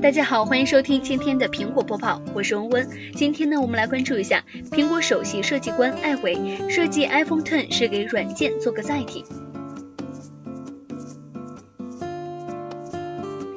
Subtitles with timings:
[0.00, 2.88] 大家好，欢迎收听今天的苹果播报，我是温温。
[3.16, 9.24] 今天呢，我们来关注一下苹果首席设计官艾维设计 iPhone Ten 是给软件做个载体。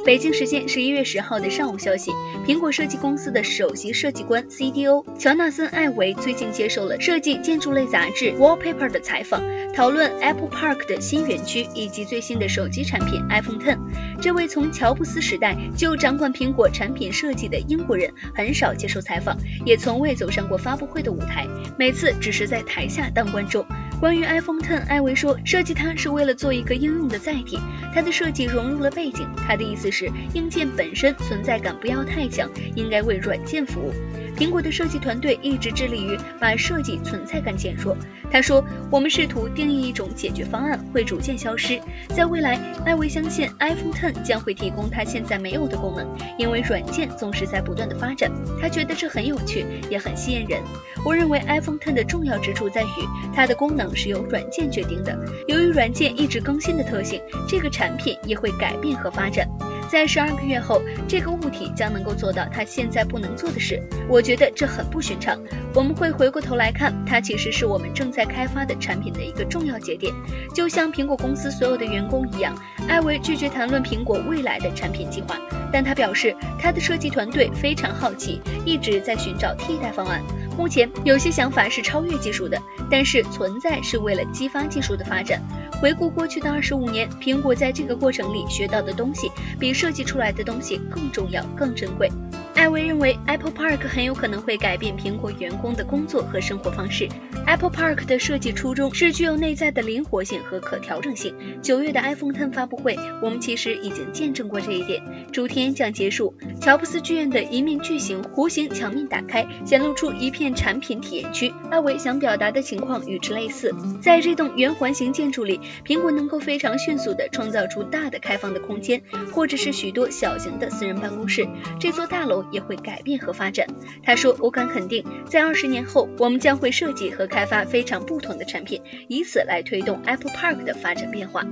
[0.04, 2.12] 北京时间十一月十号的上午消息，
[2.44, 9.40] 苹果设计公司的首席设计官 CDO 乔纳森·艾维最近接受了设计建筑类杂志 Wallpaper 的采访，
[9.76, 13.78] 讨论 Apple Park 的新园区以及最新的手机产品 iPhone Ten。
[14.20, 23.64] 这位从乔布斯时代就掌管苹果产品设计的英国人，很少接受采访，也从未走上过发布会的舞台，每次只是在台下当观众。
[24.02, 27.60] 关于 iPhone Ten，艾维说，设计它是为了做一个应用的载体，
[27.94, 29.30] 它的设计融入了背景。
[29.38, 33.94] 他的意思是，硬件本身存在感不要太强，应该为软件服务。
[34.42, 37.96] 苹果的设计团队一直致力于把设计存在感减弱。
[38.32, 41.80] 他说：“我们试图定义一种解决方案，会逐渐消失。
[42.10, 46.08] 在未来，艾维相信 iPhone Ten 将会提供他现在没有的功能，
[46.40, 48.32] 因为软件总是在不断的发展。
[48.60, 50.60] 他觉得这很有趣，也很吸引人。
[51.06, 52.88] 我认为 iPhone Ten 的重要之处在于
[53.36, 55.16] 它的功能是由软件决定的。
[55.48, 59.48] 由于软件一直更新的特性，这个产品也会改变和发展。”
[59.92, 63.78] 在十二个月后，这个物体将能够做到它现在不能做的事。
[64.08, 65.38] 我觉得这很不寻常。
[65.76, 70.14] 我们会回过头来看，它其实是我们正在开发的产品的一个重要节点。
[70.56, 72.56] 就像苹果公司所有的员工一样，
[72.88, 75.38] 艾维拒绝谈论苹果未来的产品计划，
[75.74, 80.22] 但他表示他的设计团队非常好奇，一直在寻找替代方案。
[80.58, 85.42] 目前有些想法是超越技术的，但是存在是为了激发技术的发展。
[85.82, 92.12] 回顾过去的二十五年，苹果在这个过程里学到的东西，比设计出来的东西更重要、更珍贵。
[92.56, 97.08] 艾维认为，Apple Park 很有可能会改变苹果员工的工作和生活方式。
[97.48, 101.34] Apple Park 的设计初衷是具有内在的灵活性和可调整性。
[101.62, 105.02] 九月的 iPhone Ten 发布会，我们其实已经见证过这一点。
[105.32, 111.52] 主题演讲结束，乔布斯剧院的一面巨型弧形墙面打开，显露出一片产品体验区。
[111.72, 113.74] 艾维想表达的情况与之类似。
[114.02, 119.02] 在这栋圆环形建筑里，苹果能够非常迅速地创造出大的开放的空间，
[119.34, 121.48] 或者是许多小型的私人办公室。
[121.80, 122.41] 这座大楼。
[122.52, 123.68] 也会改变和发展。
[124.04, 131.46] 他说：“我敢肯定，在二十年后，我们将会设计和开发非常不同的产品，以此来推动 Apple Park 的发展变化。”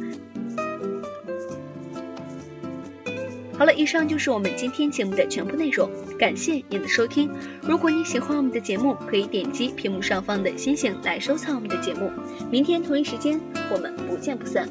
[3.57, 7.29] 好了，以上就是我们今天节目的全部内容，感谢您的收听。
[7.61, 12.09] 如果你喜欢我们的节目，可以点击屏幕上方的星星来收藏我们的节目。
[12.49, 13.37] 明天同一时间，
[13.69, 14.69] 我们不见不散。